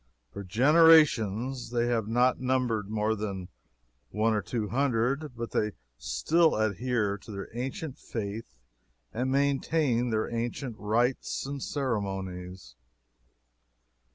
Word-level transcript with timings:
For 0.33 0.43
generations 0.43 1.69
they 1.69 1.85
have 1.85 2.07
not 2.07 2.39
numbered 2.39 2.89
more 2.89 3.13
than 3.13 3.49
one 4.09 4.33
or 4.33 4.41
two 4.41 4.69
hundred, 4.69 5.33
but 5.35 5.51
they 5.51 5.73
still 5.99 6.55
adhere 6.55 7.19
to 7.19 7.29
their 7.31 7.55
ancient 7.55 7.99
faith 7.99 8.55
and 9.13 9.31
maintain 9.31 10.09
their 10.09 10.27
ancient 10.27 10.75
rites 10.79 11.45
and 11.45 11.61
ceremonies. 11.61 12.75